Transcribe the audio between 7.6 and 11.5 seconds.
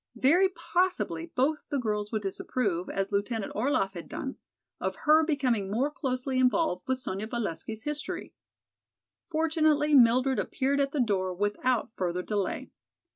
history. Fortunately Mildred appeared at the door